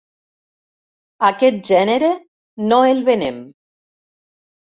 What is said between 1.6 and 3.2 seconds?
gènere, no el